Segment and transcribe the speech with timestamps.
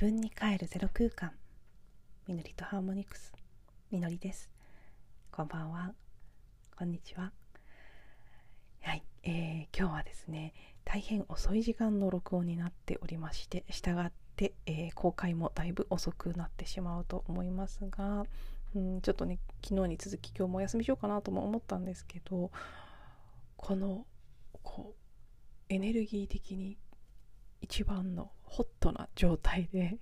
[0.00, 1.32] 自分に帰るゼロ空間。
[2.28, 3.32] みのりとハーモニクス。
[3.90, 4.48] みのりです。
[5.32, 5.92] こんばんは。
[6.76, 7.32] こんにちは。
[8.82, 18.22] はい、えー、今日はですね大変遅い時間の録音になっておりましてしたがって、えー、公開もだいぶ遅くなってしまうと思いますが、
[18.76, 22.52] うん、ちょっとね昨日に続き今日もお休みしようかなとも思ったんですけど
[23.56, 24.06] この
[24.62, 26.78] こうエネルギー的に
[27.60, 29.96] 一番のホットな状態で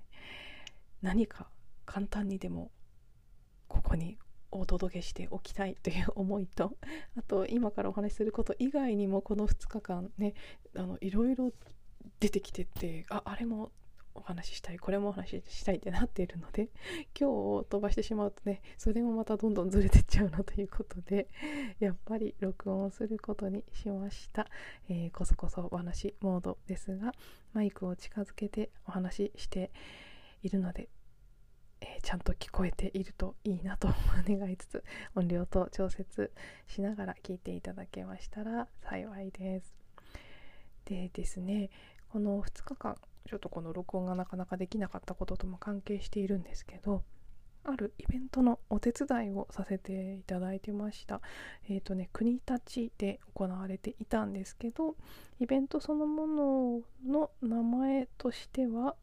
[1.02, 1.48] 何か
[1.84, 2.70] 簡単にでも
[3.68, 4.18] ここに
[4.50, 6.72] お届けしておきたいという思いと
[7.18, 10.34] あと今からお話しすること以外にもこの2日間ね
[10.76, 11.52] あのいろいろ
[12.20, 13.70] 出てきててああれも
[14.16, 16.68] お話ししたいこれもお話ししたいってなっているので
[17.18, 21.28] 今日を飛ばしてしまうとねそれもまたどんどんずれてっちゃうなということで
[21.78, 24.48] やっぱり録音をすることにしました、
[24.88, 27.12] えー、こそこそお話モードですが
[27.52, 29.70] マイクを近づけてお話しして
[30.42, 30.88] いるので
[31.80, 33.88] えー、ちゃんと聞こえているといいなと
[34.26, 36.32] 願いつつ音量と調節
[36.66, 39.74] しながら聞いていただけましたら幸いです。
[40.86, 41.70] でですね
[42.08, 42.96] この2日間
[43.26, 47.02] ちょっとこの録音がなかなかできなかったこととも関係しているんですけど
[47.68, 51.20] あるイベントのお手伝いをさせていただいてました。
[51.68, 54.94] えっ、ー、とね、国立で行われていたんですけど、
[55.40, 58.94] イベントそのものの名前としては、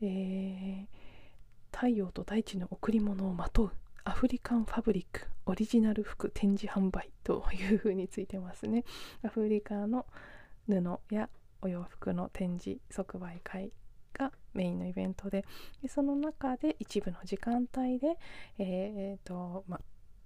[0.00, 3.72] えー、太陽と大地の贈り物をまとう
[4.04, 8.84] アフリカンファブリックオリジナル服展示販売というふうについてますね。
[9.22, 10.06] アフリカの
[10.66, 11.28] 布や
[11.62, 13.72] お洋服の展示即売会
[14.14, 15.44] がメインのイベントで
[15.82, 18.18] でその中で一部の時間帯で、
[18.58, 19.80] えーとま、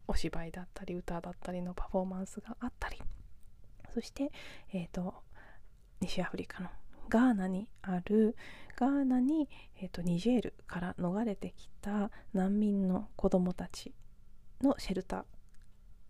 [0.09, 3.01] お芝居だったり歌だったりのパフォーマンスがあったり
[3.93, 4.31] そして、
[4.73, 5.15] えーと、
[6.01, 6.69] 西アフリカの
[7.09, 8.37] ガーナにある
[8.77, 9.49] ガーナに、
[9.81, 13.93] えーとニジェールから逃れてきた難民の子どもたち
[14.63, 15.34] のシェルター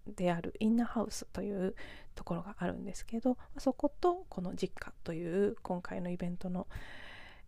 [0.06, 1.74] であるインナーハウスという
[2.14, 6.66] ところがあるんですけどそことこの実家という今回のイベントの、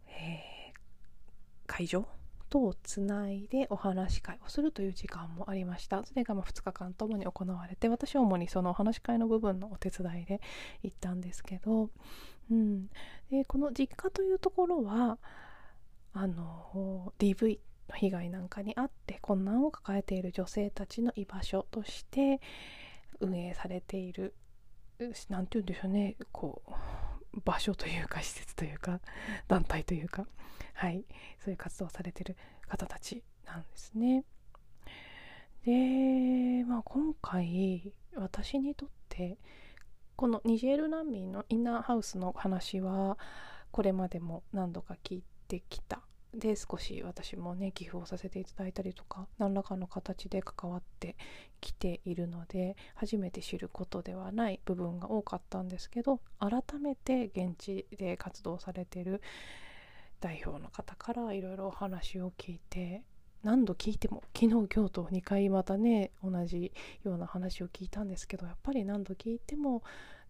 [0.09, 0.77] えー、
[1.67, 2.07] 会場
[2.49, 6.05] とをつないでお話し会をするという時間もありました。
[6.05, 10.41] それがま2日間ともに行われて私は主にそのお話し会の部分のお手伝いで
[10.83, 11.91] 行ったんですけど、
[12.51, 12.87] うん、
[13.31, 15.19] でこの実家というところは
[16.13, 17.59] あの DV
[17.95, 22.41] 被害なんかにあって困難を抱えている女性たちの居場所として
[23.21, 24.35] 運営されている
[25.29, 29.01] 何て言うんでしょうねこう場所というか施設というか
[29.49, 30.27] 団体というか
[30.75, 31.05] はい
[31.39, 32.37] そういう活動をされてる
[32.67, 34.25] 方たちなんですね。
[35.65, 39.39] で、まあ、今回私にとって
[40.15, 43.19] このニジェール難民のインナーハウスの話は
[43.73, 46.01] これまでも何度か聞いてきた
[46.35, 51.17] で少し私もね寄付をさせていただいたりとか何らかの形で関わって
[51.61, 59.23] きているので初めて知ることではない部分が多かったんですけど改めて現地で活動されている
[60.21, 63.03] 代表の方からいろいろお話を聞いて
[63.43, 66.73] 何度聞いても昨日今日と2回またね同じ
[67.05, 69.83] ような話を聞いたんですけどやっぱり何度聞いても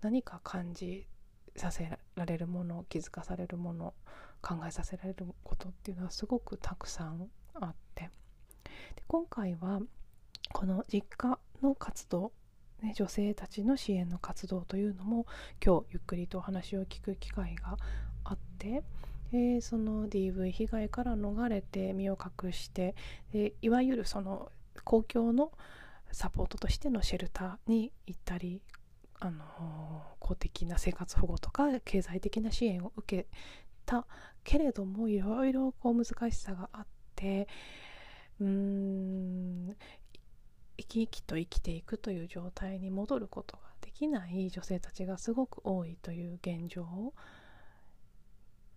[0.02, 1.06] 何か感じ
[1.56, 3.94] させられるもの気づかされるもの
[4.46, 8.10] 考えさせられることっていうのはすごくたくさんあって。
[8.94, 9.80] で今回は
[10.52, 12.30] この実家の活動、
[12.80, 15.26] ね、女性たちの支援の活動というのも
[15.64, 17.76] 今日ゆっくりとお話を聞く機会が
[18.22, 18.84] あって、
[19.32, 22.94] えー、その DV 被害から逃れて身を隠して
[23.32, 24.52] でいわゆるその
[24.84, 25.50] 公共の
[26.12, 28.62] サポートとしてのシェルターに行ったり
[29.18, 29.44] あの
[30.20, 33.26] 公的な生活保護とか経済的な支援を受け
[33.84, 34.06] た
[34.46, 36.86] けれどもいろいろこう難しさがあっ
[37.16, 37.48] て
[38.40, 39.76] うーん
[40.78, 47.12] 生き生きと生きていくという状態に戻ることができない女性たちがすごく多いという現状を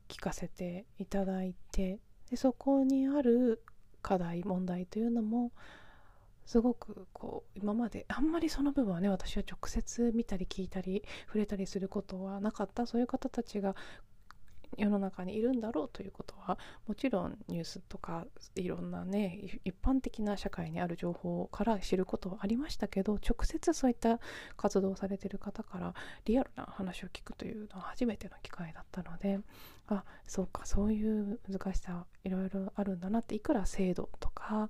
[0.07, 1.99] 聞かせていただいて
[2.31, 3.61] でそこにある
[4.01, 5.51] 課題問題というのも
[6.45, 12.87] すごくこう今まであんまりその部分はね私は直接見たり聞いたり触れたりすることはなかった。
[12.87, 13.75] そういう方たちが
[14.77, 16.57] 世の中にいるんだろうということは
[16.87, 18.25] もちろんニュースとか
[18.55, 24.19] いろんなね一般的な社会にある情報から知ることはありましたけど直接そういった
[24.57, 25.93] 活動をされてる方から
[26.25, 29.39] リアルな話を聞くというのは初めての機会だったので
[29.87, 34.69] あそうかそういう難しさいろいろあるんだなっていくら制度とか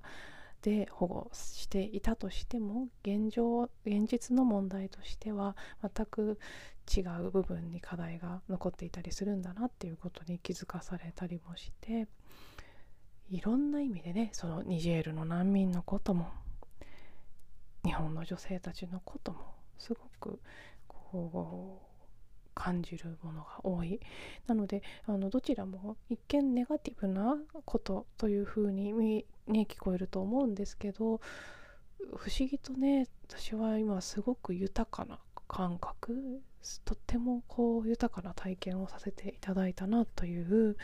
[0.62, 6.38] で保護していたとしても現状現実の問題としては全く
[6.94, 12.08] 違う部分に課題が残っていたりするんだなっていうことに気づかされたりもして
[13.30, 16.28] いろんな意味でねそのニジェールの難民のことも
[17.84, 19.38] 日本の女性たちのことも
[19.78, 20.40] すごく
[20.86, 21.90] こう
[22.54, 24.00] 感じるものが多い。
[24.46, 31.20] なのであのどちらも一見ネガティブなことというふうに見、ね、聞こえると思うんですけど
[32.16, 35.18] 不思議とね私は今すごく豊かな
[35.48, 36.40] 感覚
[36.84, 40.76] とってもこう豊かな体験をさせていただいたなという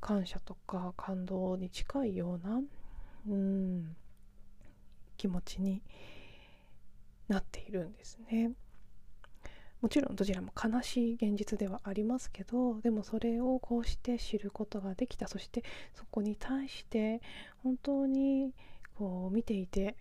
[0.00, 2.60] 感謝とか感動に近いような
[3.28, 3.96] うん
[5.16, 5.82] 気持ちに
[7.28, 8.52] なっているんですね。
[9.80, 15.28] もちろんどちらも悲しい現実ではありますけどでもそれをこうして知ることができた。
[15.28, 15.62] そして
[15.94, 17.20] そこに対して
[17.62, 18.52] 本当に
[18.96, 19.96] こう見ていて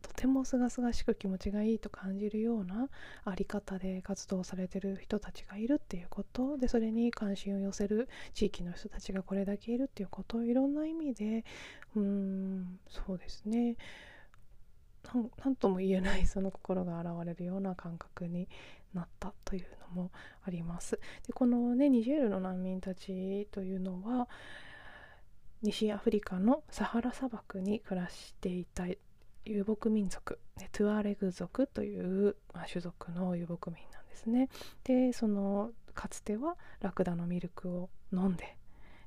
[0.00, 2.88] とてもすがすがしく気持ちがいいと感じるような
[3.24, 6.56] あり方で活動されてる人たちがいるっていうこと。
[6.58, 10.42] でそれに関心を寄せる地域の人たちがこれだけいるっていうこと。
[10.42, 11.44] いろんな意味で
[11.94, 13.76] うんそうですね。
[15.44, 18.48] 何とも言えないその心が現れるような感覚に
[18.94, 20.10] なったというのも
[20.44, 20.98] あります。
[21.26, 24.28] でこのねニジェールの難民たちというのは
[25.62, 28.86] 西アフリカのサハラ砂漠に暮らしていた
[29.44, 30.38] 遊牧民族
[30.72, 34.48] トゥアレグ族という、まあ、種族の遊牧民なんですね。
[34.84, 38.56] でそのかつてはラクダのミルクを飲んで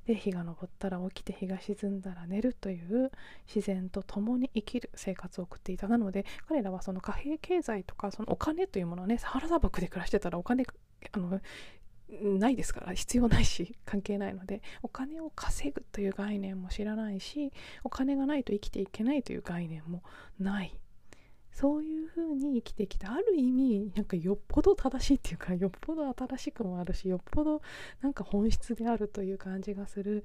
[0.06, 3.10] で日が昇ったら起きて日が沈んだら寝るという
[3.52, 10.64] 自然と共に生きる生活を送っていたなので彼らはその貨幣経済とかそのお金というものはねサハラ砂漠で暮らしてたらお金
[11.12, 11.40] あの
[12.38, 17.52] ないですから必要ないし関係ないのでお金を稼ぐという概念も知らないし
[17.82, 20.02] お金がないと生きていけないという概念も
[20.38, 20.78] ない。
[21.56, 27.62] そういう風に生きてきたある意味なんかよっぽど正しいっていうかよっぽど新しくもあるしよっぽど
[28.02, 30.22] なんか本質であるという感じがする、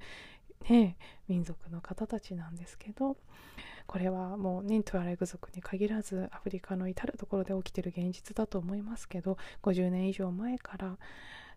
[0.68, 0.98] ね、
[1.28, 3.16] 民族の方たちなんですけど
[3.86, 10.98] これはもうニントゥアレグ族に限らずアフリカの至る所で起きてる現実だと思いますけど50年以上前から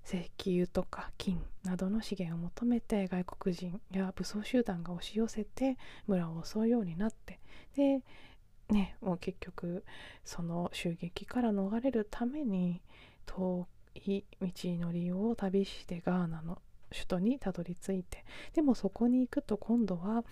[0.05, 7.39] 石油とか金などの資源を求めて外国人や武装集団が押し寄せて村を襲うようになって
[7.75, 8.01] で
[8.69, 9.83] ねもう結局
[10.23, 12.81] その襲撃から逃れるために
[13.25, 20.23] 遠い道のりを旅してガーナの首都にたどり着いてでもそこに行くと今度は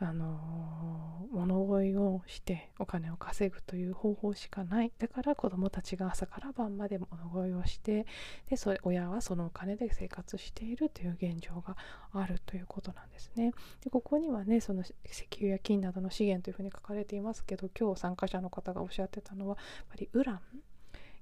[0.00, 8.06] あの物乞いをしてお金を稼ぐという方法しかないだから子どもたちが朝から晩まで物乞いをして
[8.48, 11.76] でそれ親はそのお金で生活しているという現状が
[12.12, 13.52] あるということなんですね。
[13.82, 20.40] でここにはねその石油や金などの資源というふうに書かれていますけど今日参加者の方がおっしゃってたのはやっぱりウラン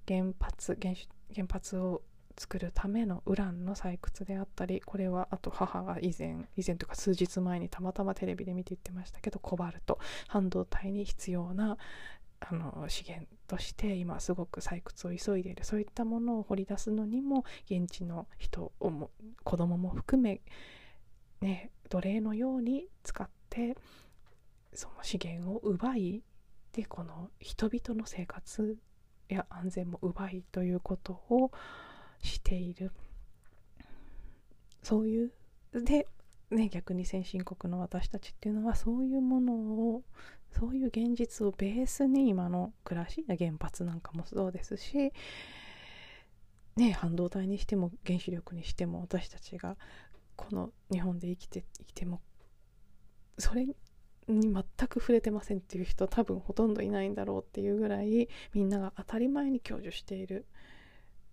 [0.06, 0.94] 原発原
[1.34, 2.02] 原発を
[2.38, 9.98] 作るためのウランの採掘であったりこれはあと母が以前以前というか数日前にたまたまテレビで見て言ってましたけどコバルト
[10.28, 11.78] 半導体に必要な
[12.40, 15.64] あの資源として今すごく採掘を急いでいる。
[15.64, 19.10] そういったものを掘り出すのにも現地の人をも
[19.42, 20.42] 子供も含め、
[21.40, 23.76] ね、奴隷のように使って
[24.74, 26.22] その資源を奪い
[26.72, 28.76] でこの人々の生活
[29.28, 31.50] や安全も奪いということを
[32.22, 32.92] している。
[34.82, 35.32] そういう
[35.72, 36.06] で、
[36.50, 40.02] ね、逆に先進国の私たちっていうのはそういうものを
[40.52, 45.12] そういう現実をベースに今の暮らし原発なんかもそうですし、
[46.76, 49.76] ね、半導体にしても原子力にしても私たちが
[50.36, 52.20] この日本で生きていても
[53.38, 53.74] それに
[54.28, 60.46] 全く触れてませんっていう人多分ほとんどいないんだろうっていうぐらいみんなが当たり前に享受している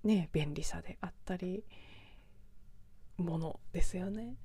[0.04, 1.64] ね便利さであったり
[3.18, 4.36] ものですよね。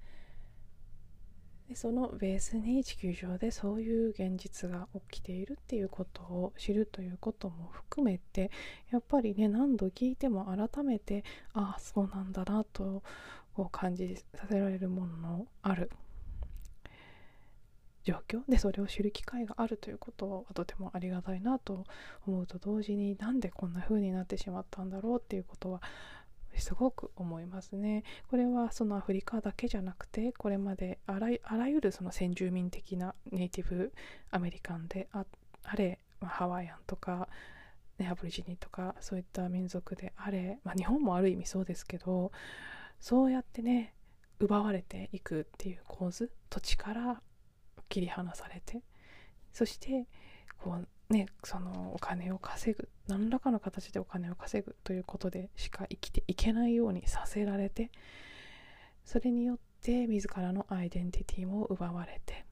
[1.68, 8.50] でそのベースに地球上でそういう現実が起きているっていうことを知るということも含めて
[8.90, 13.02] やっぱりね何度聞いても改めてああそうなんだなと
[13.70, 15.90] 感じさせられるもののある
[18.08, 18.40] 状況？
[18.50, 21.84] でそれを知る機会があるということはとてもありがたいなと
[22.26, 25.82] 思うと同時になんでこんな風になってしまったんだろうっていうことは
[26.56, 28.02] すごく思いますね。
[28.30, 33.92] これはそのアフリカだけじゃなくてこれまであらゆるその先住民的なネイティブ
[34.30, 35.24] アメリカンであ
[35.76, 37.28] れ、まあ、ハワイアンとか、
[37.98, 42.32] ね、アブリジニとかそういった民族であれ、まあ、日本もある意味そうですけど
[42.98, 43.94] そうやってね
[44.40, 47.22] 奪われていくっていう構図土地から
[47.88, 48.82] 切り離されて
[49.52, 50.06] そして
[50.58, 50.76] こ
[51.10, 57.90] うねそのお金を稼ぐ何らかの形でお金を稼ぐということでしか生きていけないようにさせられて
[59.04, 62.44] それによって自らのアイデンティティも奪われて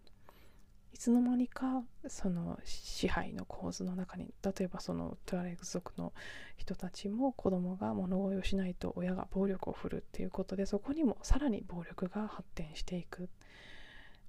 [0.96, 6.14] いつの間にかその支配の構図の中に例えばそのトゥアレグ族の
[6.56, 13.28] 人たちも子供が物乞いをしないと親が暴力を振るっていうことでそこにもさらに暴力が発展していく。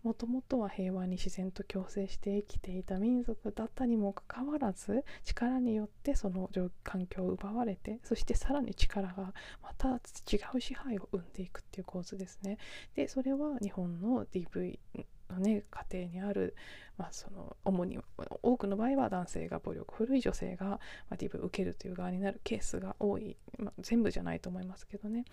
[0.03, 6.49] もともとは平和に自然と共生して生きていた民族だったにもかかわらず力によってその
[6.83, 12.57] 環境を奪われてそしてさらに力がまた違う支配を生んでいくっていう構図ですね。
[12.95, 14.79] でそれは日本の DV
[15.29, 16.55] のね家庭にある、
[16.97, 17.99] まあ、その主に
[18.41, 20.79] 多くの場合は男性が暴力古い女性が、ま
[21.11, 25.25] あ、DV を受けるという側になるケースが多い、まあ、全部じゃないと思いますけどね。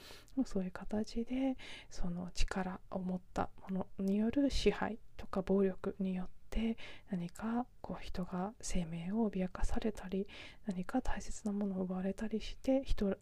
[0.45, 1.57] そういう形で
[1.91, 6.77] その力を持ったものによる支配とか暴力によって
[7.11, 10.27] 何かこう人が生命を脅かされたり
[10.67, 13.17] 何か大切なものを奪われたりして人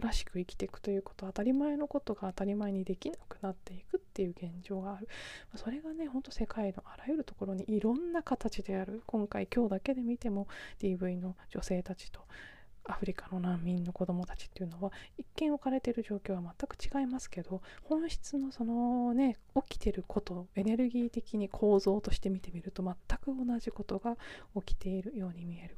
[0.00, 5.08] らしく生きていくということは当たり前のことが当たり前にできなくなっていくっていう現状がある。
[5.56, 9.02] それがねほんと世界のあらゆるところにいろんな形である。
[9.06, 10.48] 今回今日だけで見ても
[10.80, 12.20] DV の女性たちと
[12.84, 19.38] アフリカの難民の子どもたちっていうのは一見置かれてる状況は全く違いますけど本質のそのね
[19.68, 24.16] 起きてることエネルギー的に構造として見てみると全く同じことが
[24.56, 25.76] 起きているように見える。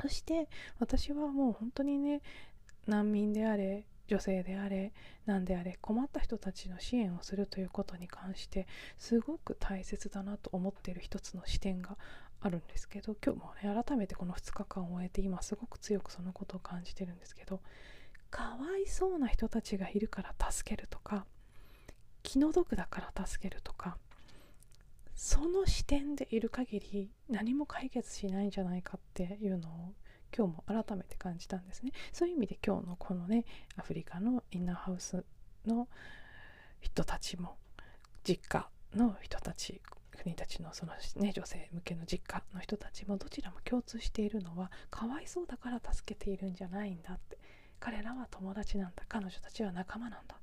[0.00, 0.48] そして
[0.78, 2.20] 私はもう本当にね
[2.86, 4.92] 難民であれ女性であれ
[5.26, 8.66] 何であれ困った人たちの支援をするということに関して
[8.98, 11.96] すごく大切だなと思っている一つの視点が
[12.40, 17.60] あるんですけど今日もね改めてこの2日間を終えて今すごく強くそのことを感じてるんですけど
[18.30, 21.26] かわいそうな人たちがいるから助けるとか
[22.22, 23.96] 気の毒だから助けるとか
[25.14, 29.94] その視点でいる限り何も解決しないんじゃないかっていうのを
[30.36, 31.92] 今日も改めて感じたんですね。
[32.12, 33.44] そういう意味で今日のこのね
[33.76, 35.24] アフリカのインナーハウス
[35.66, 35.88] の
[36.80, 37.56] 人たちも
[38.24, 39.80] 実家の人たち
[40.22, 47.38] 国たちのその、ね、女性向けの実家の人たちもどちらも共通しているのはかわいそうだから助けているんじゃないんだって。
[47.78, 49.04] 彼らは友達なんだ。
[49.08, 50.36] 彼女たちは仲間なんだ。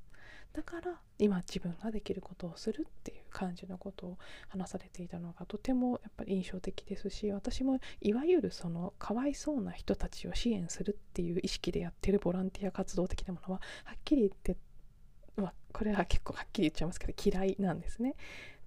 [0.54, 4.18] だから今自分ができることをするっていう感じのことを
[4.50, 14.56] 話されていたのがとてもやっぱり印象的ですし私もいわゆるそのかわいそうな人たちを支援するっていう意識でやってるボランティア活動的なものははっきり言って
[15.36, 18.16] まあ、これは結構はっきり言っちゃいますけど嫌いなんですね。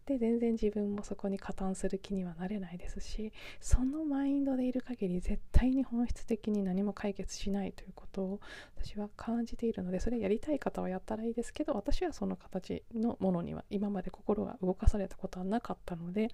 [0.07, 8.41] で全然自分もそこに加担する気にはなれないですしそのマインドでいる限り絶対に本質的に何も解決しないということを
[8.77, 16.29] 私は感じているのでそれやりたい方はやったらいいですけど私はその形のものには今まで心が動かされたことはなかったので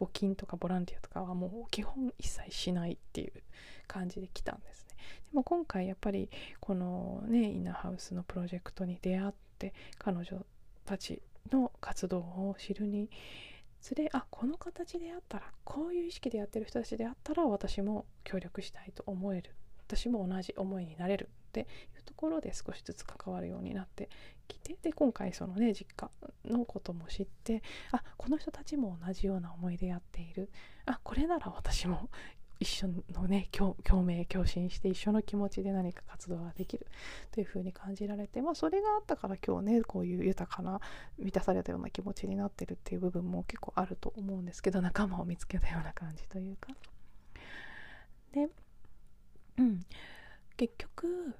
[0.00, 3.32] 募金とかボランティアとかはもう基本一切しないっていう
[3.86, 4.96] 感じで来たんですね。
[5.30, 6.30] でも今回やっぱり
[6.60, 10.24] このねインナーハウスのプロジェクトに出会って彼女
[10.86, 11.20] たち
[11.52, 13.10] の活動を知るに
[13.80, 19.54] つれあこの形であったらこういう意識でやってる人たちであったら私も協力したいと思える。
[19.86, 21.64] 私も同じ思いになれるってい
[21.98, 24.10] うところで少しずつ関わるようになって
[24.46, 26.10] きてで今回そのね実家
[26.44, 30.50] のことも知ってあこの人たちも同じような思いでやっている。
[30.84, 32.10] あこれなら私も
[32.60, 36.86] 一緒のね共鳴共振して一緒の気持ちで何か活動ができる
[37.30, 40.80] というふうに感じられてまあそれがあったから今日ねこういう豊かな
[41.18, 46.68] 満たされたような気持ちになってるっていう部分も結構あると思うんですけど仲間を見つけたような感じというか。
[48.32, 48.48] で
[49.58, 49.80] うん。
[50.56, 51.36] 結局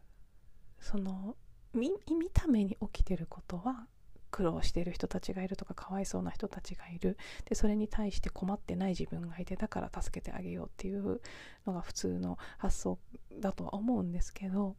[0.80, 1.36] その
[1.74, 1.90] 見
[2.32, 3.86] た目に起きてることは
[4.30, 7.16] 苦労している人たちがいるとかかわいそうな人たちがいる。
[7.46, 11.20] でそれに対して困ってない自分がいてだから助けてあげようっていう
[11.66, 12.98] のが普通の発想
[13.40, 14.76] だとは思うんですけど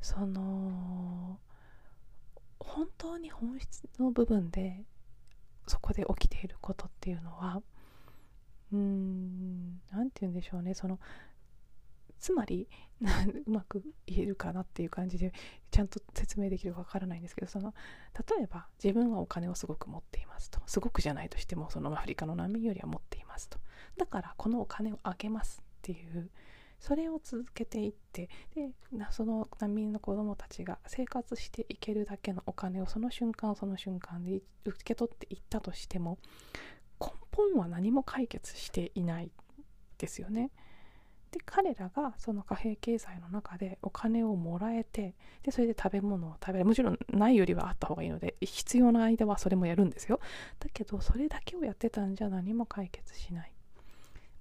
[0.00, 1.38] その
[2.58, 4.84] 本当に本質の部分で
[5.66, 7.62] そこで起きていることっていうのは
[8.72, 10.74] うーん何て言うんでしょうね。
[10.74, 10.98] その
[12.18, 12.68] つまり
[13.46, 15.32] うまく言えるかなっていう感じで
[15.70, 17.74] ちゃんと説明できるかわからないんですけどその
[18.36, 23.58] 例えば自分はお金をすごく持っていますとすごくじゃないとしてもそのアフリカの難民よりは持っていますと
[23.98, 26.30] だからこのお金をあげますっていう
[26.78, 28.70] それを続けていってで
[29.10, 36.18] その難民の子どもたちが生活していけるだけのお金をその瞬間その瞬間で受け取っていったとしても
[37.00, 39.30] 根本は何も解決していない
[39.98, 40.50] ですよね。
[41.36, 46.64] で彼らがその貨幣経済の中でお金をもらえてでそれで食べ物を食べる。
[46.64, 50.20] もちろんないよりはあった方がいいので必要な間はそれもやるんですよ。
[50.58, 53.52] だけどそれだけをやってたんじゃ何も解決しない。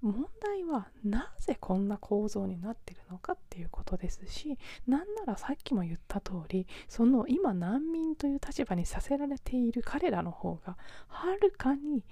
[0.01, 12.03] 問題はなぜこんな構造になってるのかっていうことですしなんならさっきも言った通りその今難民という立場にさせられている彼らの方がはるかに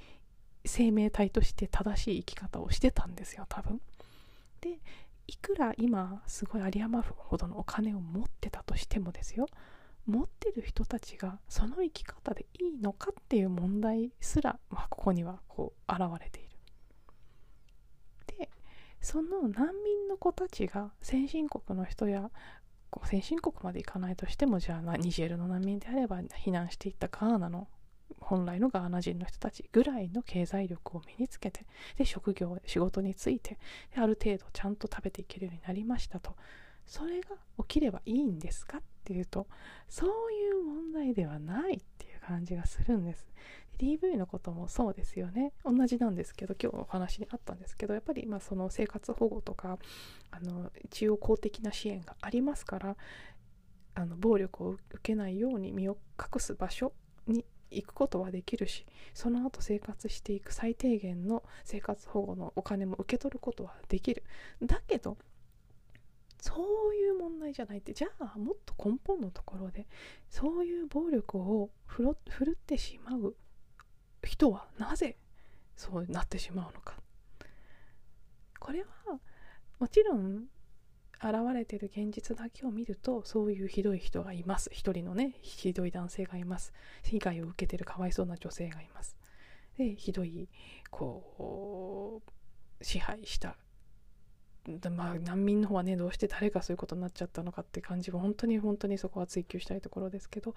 [0.65, 3.79] 生命体として正しい生き方をしてたんですよ多分。
[4.63, 4.79] で
[5.27, 9.45] いくら今すごい有り余るほどのお金を持ってたとしてもですよ
[10.05, 16.49] 持ってる人たちがその生き方でいいのかっていう問題すら、まあ、ここにはこう現れている。
[18.37, 18.49] で
[18.99, 22.31] その難民の子たちが先進国の人や
[23.05, 27.67] 先進国まで行かないとしてもじゃあニジェールの難民であれば避難していったガーナの
[28.19, 31.65] 本来のガーナ人の人たちぐらいの経済力を身につけて
[31.97, 33.57] で職業仕事について
[33.95, 36.35] である程度ちゃんと食べていけるようになりましたと。
[36.85, 39.47] それが起きればいいんですかっていうと
[39.87, 43.25] そういう問題ではないっていう感じがするんです。
[43.79, 45.51] DV のこともそうですよね。
[45.65, 49.79] 同じなんですけど今日お話にあったんですけどやっぱり今その生活保護とか
[50.31, 52.95] あの一応公的な支援がありますから
[53.95, 56.93] あの暴力を受けないように身を隠す場所
[57.27, 64.23] に行くことはできるしその後生活していく最低限の生活保護のお金も受け取ることはできる。
[64.61, 65.17] だけど
[66.39, 69.87] そういう問題じゃないってじゃあもっと根本のところで
[70.29, 73.35] そういう暴力を振るってしまう
[74.25, 75.15] 人はなぜ
[75.77, 76.97] そうなってしまうのか。
[78.59, 79.19] これは
[79.79, 80.45] もちろん
[81.23, 84.69] 現れてる現実だけを見るとそういうひどい人がいます。
[84.73, 86.73] 一人のねひどい男性がいます。
[87.03, 89.15] 被害を受けてるかわいそうな女性がいます。
[89.77, 90.49] でひどい
[90.91, 92.21] こ
[92.79, 93.55] う支配した。
[94.95, 100.55] まあ難民の方はねどうして誰がそういうことになっちゃったのかって感じは本当に本当にそこは追求したいところですけど、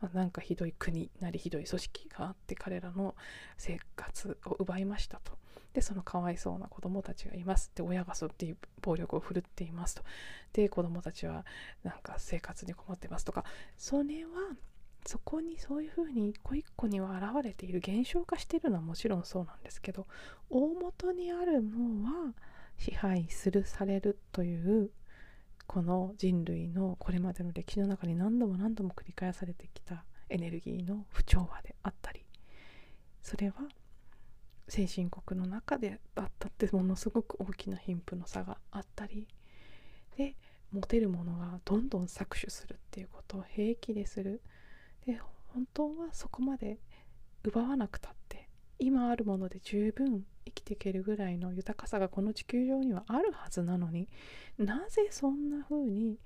[0.00, 3.14] まあ、なんかひどい国なりひどい組織があって彼らの
[3.58, 5.41] 生活を奪いましたと。
[5.72, 10.02] でそのかわいそうな子供たちがいますで親がそうっていう暴力を振るっていますと。
[10.52, 11.46] で子供たちは
[11.82, 13.44] なんか生活に困ってますとか。
[13.76, 14.30] それは
[15.06, 20.06] そこにそういうふうに一個一個には現れている現象化しているのはもちろんそうなんですけど
[20.48, 22.34] 大元にあるのは
[22.78, 24.90] 支配するされるという
[25.66, 32.24] この人類のこれまでの歴史の中に何度も何度も繰り返されてきたエネルギーの不調和であったり
[33.22, 33.54] それは
[34.68, 39.26] 先進国の中であったってものすごく大きな貧富の差があったり
[40.16, 40.36] で
[40.72, 44.40] 持てるものがどんどん搾取するっていうことを平気でする。
[45.06, 46.78] で本当はそこまで
[47.44, 48.48] 奪わなくたって
[48.78, 54.08] 今あるもので十分生きていけるぐらいの豊かさがこの地球上にはあるはずなのに
[54.58, 56.18] なぜそんな風に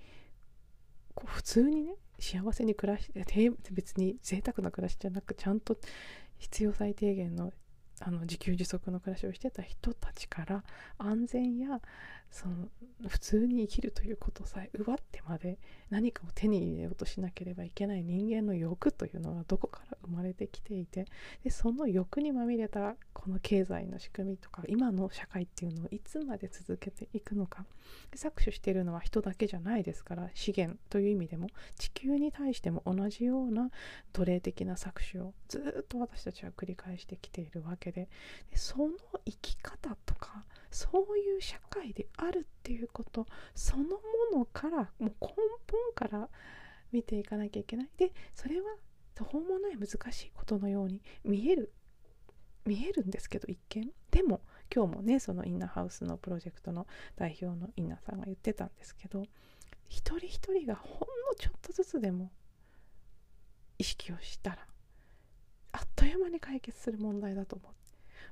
[1.14, 5.76] こう普通にね幸せに暮らして別に贅沢な暮らしじゃなくちゃんと
[6.38, 7.52] 必要最低限の
[8.00, 10.64] あの自給自足の暮らしをしてた人たちから
[10.98, 11.80] 安全や
[12.30, 12.68] その
[13.08, 15.58] 普通に生きるということさえ奪ってまで
[15.90, 21.06] 何かを手に入れようとしなければいけない人間の欲というのはどこから生まれてきていて
[21.44, 27.64] でその欲にまみれたこの経済の仕組みとか今の社会っていうのをいつまで続けていくのか。
[28.14, 33.70] 搾取しているのは人だけじゃないですから資源という意味でも地球に対しても同じような
[34.12, 37.85] 奴隷的な搾取をずっと私たちは繰り返してきているわけ。
[37.92, 38.08] で。
[38.50, 38.90] でその
[39.24, 43.98] 生き方とかそういう社会であるっていうことそのも
[44.32, 45.28] のからもう根
[45.66, 46.28] 本から
[46.92, 47.88] 見ていかなきゃいけない。
[47.96, 48.66] でそれは
[49.14, 51.72] 途方もない難しいことのように見える
[52.64, 53.90] 見えるんですけど一見。
[54.10, 54.40] でも
[54.74, 59.24] 今日もねそのインナーハウスのプロジェクトの代表のインナーさんが言ってたんですけど
[59.88, 62.30] 一人一人がほんのちょっとずつでも
[63.78, 64.58] 意識をしたら
[66.06, 67.72] という間に解決する問題だと思う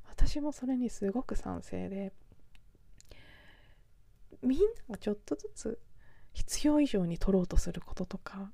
[0.09, 2.13] 私もそれにすごく賛成で。
[4.43, 5.81] みんながちょっとずつ
[6.35, 8.53] 必要以上に取ろうとすることとか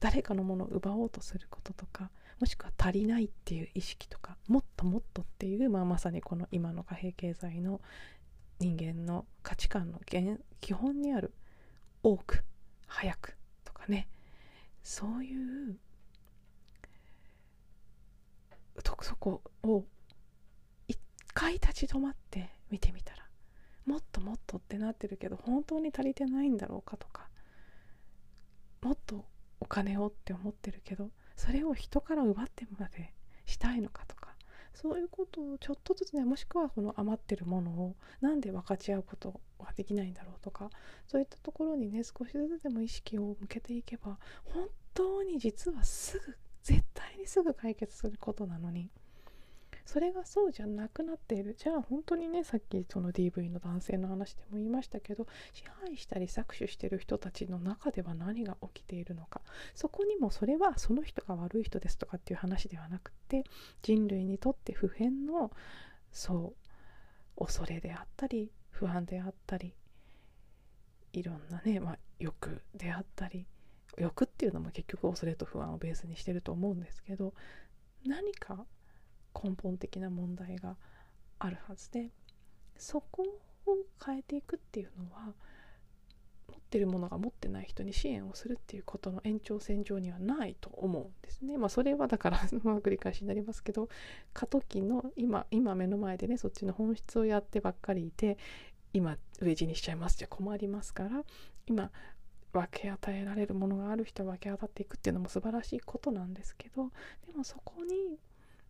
[0.00, 7.82] 誰かのものを奪おうとすることとかもしくは足りないっていう意識とかもっともっとっていう、まあ、まさにこの今の貨幣経済の
[8.58, 10.00] 人間の価値観の
[10.60, 11.34] 基本にある
[12.02, 12.42] 多く
[12.86, 14.08] 早くとかね。
[14.82, 15.76] そういう
[19.02, 19.84] そこを
[20.88, 20.98] 一
[21.34, 23.26] 回立ち止まって見てみたら
[23.86, 27.28] もっともっとってなってるけど本当に足りてないんだろうかとか
[28.80, 29.24] もっと
[29.60, 33.12] お金をって思ってるけどそれを人から奪ってまで
[33.44, 34.22] したいのかとか
[34.74, 40.70] そういうことをちょっとずつねもしくはこの余ってるものをなんで分かち合うことはできないんだろうとか
[41.06, 48.90] そういったところにね少しずつでも意識を向けていけば本当に実はすぐ絶対にすぐ解決することなのに。
[49.84, 51.54] それがそうじゃなくなっている。
[51.58, 59.40] じゃあ本当にねさっきその DV の男性の話でも言いましたけど支配したり搾取してる人たちの中では何が起きているのか。
[59.74, 63.44] そこにもそれはその人が悪い人ですとかっていう話ではなくて
[63.82, 65.50] 人類にとって普遍の
[66.12, 66.54] そ
[67.36, 69.74] う恐れであったり不安であったり
[71.12, 73.46] いろんなね、まあ、欲であったり
[73.98, 77.34] 欲っていうのも結局恐れと不安をベースにしてると思うんですけど
[78.06, 78.64] 何か
[79.34, 80.76] 根本的な問題が
[81.38, 82.10] あるはずで
[82.76, 83.24] そこ
[83.66, 85.34] を変えていくっていうのは
[86.48, 91.56] 持ってるものが持ってない人に支援をするっていうことの延長線上にはないと思うんですね。
[91.56, 93.88] まあそれはだから まあ繰り返しになりますけど
[94.32, 98.36] 過渡期の今今目の前でねそっちの本質をやってばっかりいて
[98.92, 101.24] 今飢え死にしちゃいますじゃ困りますから
[101.66, 101.90] 今
[102.52, 106.90] 分け与えられるものがある人は分け与っていくっていうのも素晴らしいことなんですけど
[107.26, 108.18] でもそこに、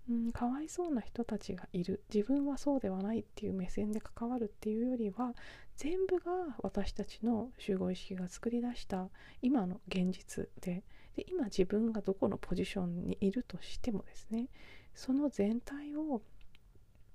[0.09, 2.03] うん、かわいそうな人たちがいる。
[2.13, 5.35] 自分はそうではないっていう目線で関わるっていうよりは
[5.77, 9.09] 全部が私たちの集合意識が作り出した
[9.41, 10.85] 今の現実で。
[11.17, 14.49] で今自分がどこのポジションにいるとしてもですね
[14.95, 16.23] その全体を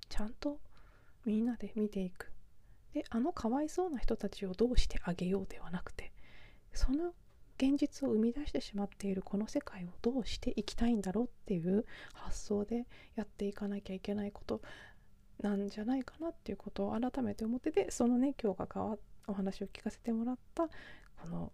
[0.07, 0.59] ちゃんと
[1.25, 2.31] みんなで見ていく。
[2.93, 6.11] であのかわいそうな人たちをどうしてあげようではなくて
[6.77, 7.13] その
[7.57, 12.85] 現実を生み出してしまっているこの世界をどうしていきたいんだろうっていう発想で
[13.15, 14.61] やっていかなきゃいけないこと
[15.41, 21.51] なんじゃないかなっていうことを改めて思っててそのね今日が変わお話を聞かせてもらったこの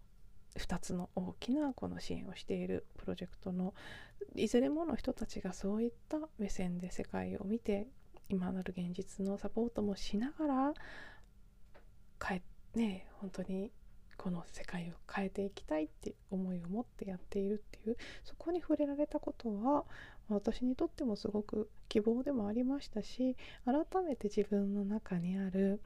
[0.58, 3.72] 2つの大きなこの支援をしているプロジェクトの
[4.36, 7.88] いずれもの人たちがそういった目線で世界を見て
[8.28, 10.74] 今なる現実のサポートもしながら
[12.22, 12.42] 変
[12.74, 13.70] えね本当に
[14.16, 19.84] この世界を変えていきたいって思いを持ってやっているっていうそこに触れられたことは
[20.28, 25.80] 私にとってもすごく希望でもありましたし改めて自分の中にある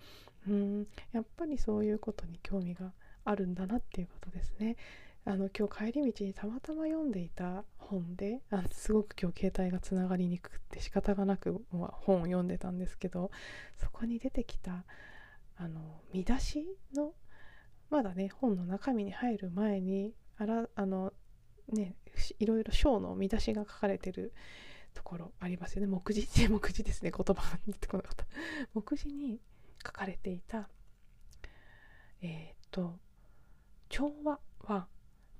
[0.49, 2.93] うんやっぱりそういうことに興味が
[3.25, 4.77] あるんだなっていうことですね。
[5.25, 13.31] あの今日帰り道にたまたま読んでいた本であすごく今日携帯がつながりにくくて仕方がなく、ま本を読んでたんですけど
[13.77, 14.85] そこに出てきた
[15.59, 15.81] あの
[16.15, 17.13] 見出しの
[17.91, 21.13] まだね本の中身に入る前にあらあの
[21.69, 21.95] ね
[22.39, 24.33] いろいろ章の見出しが書かれてる
[24.95, 25.87] ところありますよね。
[25.87, 28.27] 目次 目次ですね言葉が出てこなかった。
[28.75, 29.41] 目次に
[29.85, 30.69] 書かれていた
[32.21, 32.99] えっ、と
[33.89, 34.89] 調和は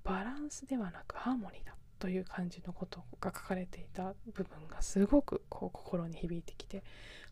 [0.05, 6.85] バランスではなくハーモニーだという感じのことが書かれていた部分がすごくこう心に響いてきて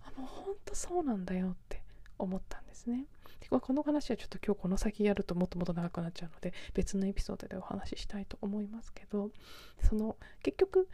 [0.03, 1.83] あもうほんとそうなんだよって
[2.19, 3.07] 思ったんですね。
[3.41, 9.31] でこの話はちょっと今日この先やるともっともっと長くなっちゃうので別のエピソードでお話ししたいと思いますけど
[9.83, 10.89] その結局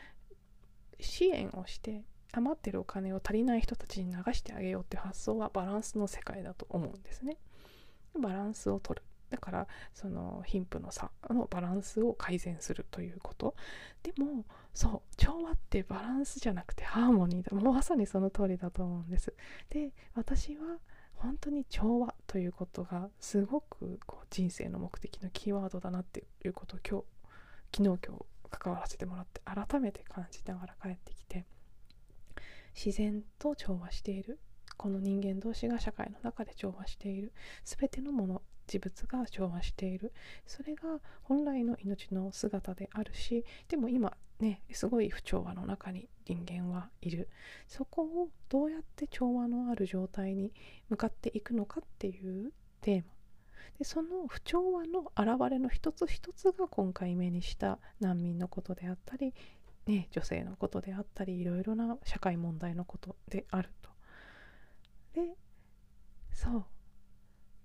[1.01, 7.39] 支援をして余ってるお金を足りない人たちに流してあげようっていう発想はバランスの世界だと思うんですね。
[8.21, 13.55] バランスを取るだからその貧富の差のバランスを改善するということ
[14.03, 19.33] でもそう調和ってバランスじゃなくてハーモニーだもうまさにその通りだと思うんです
[19.71, 20.79] で私は
[21.23, 27.05] 本当に調和ということがすごくこう人生の目的のキーワードだなっていうことを今日
[27.77, 31.47] 昨日今日関わらせてもらって改めて感じながら帰ってきて
[32.75, 34.41] 自然と調和している
[34.77, 37.33] この人間同士が社会の中で調和している
[37.65, 40.13] 全てのもの事物が調和している
[40.45, 47.29] それが本来の命の姿であるしでも今ねすごい不調和の中に人間はいる。
[47.67, 50.53] そこをどうやって調和のある状態に
[50.89, 53.13] 向かっていくのかっていうテーマ。
[53.79, 59.35] でその不調和の現れの一つ一つが今回目にした難民のことであったり、
[59.87, 63.91] ね、女性のことであったりいろいろな社会問題のことであると。
[65.15, 65.37] で
[66.33, 66.65] そう。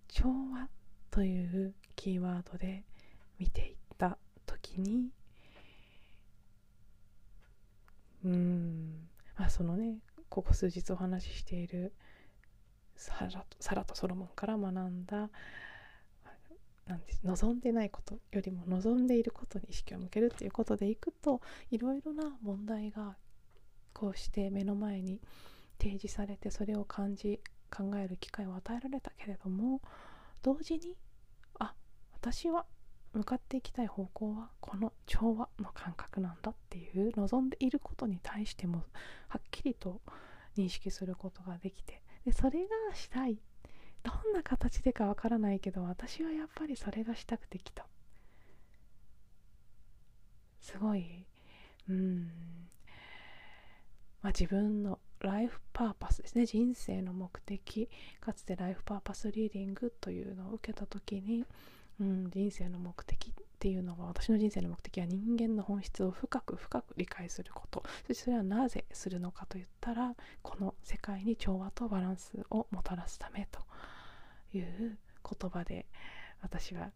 [0.08, 0.70] 調和
[1.12, 2.86] というキーワードで
[3.40, 5.10] 見ていった時に
[8.24, 9.08] うん。
[9.38, 9.98] まあそのね
[10.30, 11.94] ここ数日お話ししている
[12.96, 15.30] サラとサラとソロモンから学んだ
[16.88, 23.18] なんです望んでないことよりも望んでいることに意識を向けるっていうことでいくといろいろな問題が
[23.94, 25.20] こうして目の前に
[25.80, 29.82] 提示されてそれを感じ考える機会を与えられたけれども
[30.42, 30.96] 同時に
[31.60, 31.74] あ
[32.14, 32.66] 私は
[33.18, 38.84] 向かっていきたい方向はこの調和の感覚なんだっていう望んでいることに対しても
[39.28, 40.02] はっきりと
[40.56, 43.40] 認識することができてでそれがしたい。
[44.04, 47.86] どんな形でかわからないけど私はやっぱりそれがしたくてきた。
[50.62, 51.26] すごい
[51.90, 52.28] うん。
[54.22, 56.46] まあ自分のライフパーパスですね。
[56.46, 57.90] 人生の目的
[58.22, 61.44] かつてライフパーパスリーディングというのを受けた時に、
[62.00, 67.84] うん、人生の目的っていうのは私の人生の目的は人間の本質を深く深く理解すること。
[68.08, 73.62] そしてそれはなぜするのかといったらこの世界に調和とバランスをもたらすためと
[74.56, 75.88] いう言葉で
[76.42, 76.92] 私は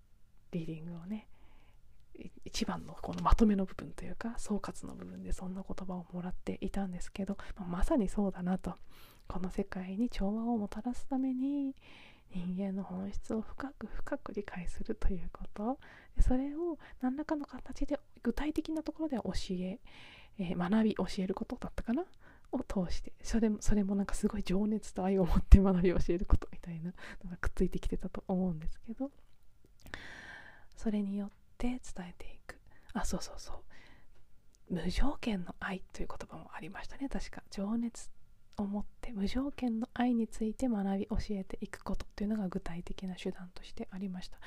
[0.51, 1.27] リーディングをね
[2.45, 8.75] 一番のこのまとめの部分というか総括の部分でそんな言葉をもらっていたんですけど、まあ、まさにそうだなと。
[9.27, 11.73] この世界に調和をもたらすために
[12.33, 15.79] 人間の本質を深く深く理解するということ。
[16.19, 19.79] それを何らかの形で具体的なところで教え
[20.37, 22.05] えー、学び教えることだったかな？
[22.51, 23.13] を通して。
[23.21, 29.11] それもそれもなんかすごい情熱と愛を持って学び教えることみたいなのがくっついてきてたと思うんですけど。
[30.75, 32.57] それによって伝えていく。
[32.93, 33.53] あそうそうそ
[34.69, 34.73] う。
[34.73, 37.07] 無条件の愛という言葉もありましたね。
[37.09, 37.43] 確か。
[37.51, 38.09] 情熱
[38.57, 44.37] を持って無条件の愛について学び教えていくことっていうのが具体的な手段としてありました。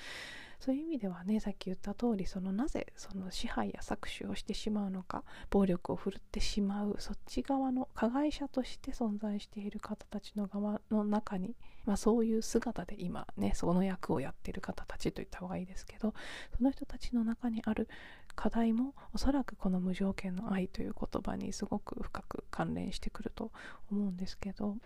[0.61, 11.55] そういう意味ではねさっき言った通りそのなぜその支配や搾取をしてしまうのか暴力を振るってしまうそっち側の加害者として存在している方たちの側の中に、
[11.87, 16.15] まあ、そういう姿で今ねその役をやってる方たちといった方がいいですけど
[16.57, 17.89] その人たちの中にある
[18.35, 23.53] 課題もおそらくこの無条件の愛という言葉にすごく深く関連してくると
[23.91, 24.77] 思うんですけど、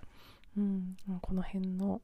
[0.56, 2.02] うん、この辺の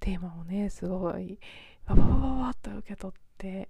[0.00, 1.38] テーマをねすごい
[1.86, 3.68] バババババッと受け取って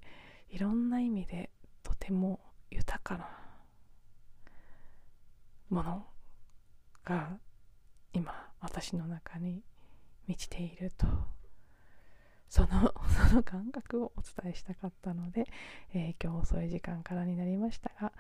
[0.50, 1.50] いろんな意味で
[1.82, 2.40] とても
[2.70, 3.28] 豊かな
[5.68, 6.06] もの
[7.04, 7.38] が
[8.12, 9.62] 今私の中に
[10.26, 11.06] 満ちていると。
[12.48, 12.94] その
[13.28, 15.46] その感覚をお伝えしたかったので、
[15.92, 18.12] えー、今日遅い時間からになりましたが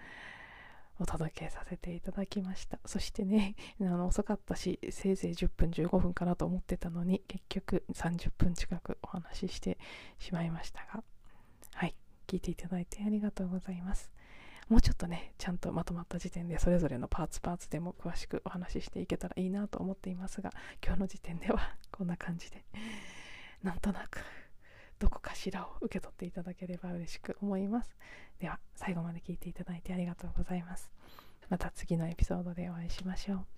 [0.98, 2.78] お届けさせていただきました。
[2.86, 9.78] そしてね あの遅かったしせいぜい10分15分かなと思ってたのに結局30分近くお話しして
[10.18, 11.04] しまいましたが
[11.74, 11.94] はい
[12.26, 14.15] 聞いていただいてありがとうございます。
[14.68, 20.50] もうちょっとねちゃんとまとまった時点でそれぞれのパーツパーツでも詳しくお話ししていけたらいいなと思っていますが
[20.84, 22.64] 今日の時点ではこんな感じで。
[23.62, 24.20] なんとなく
[24.98, 27.96] どこかしらを受け取っていただければ嬉しく思います。
[28.38, 30.90] では最後まで聞いていただいてありがとうございます。
[31.48, 33.55] また次のエピソードでお会いしましょう。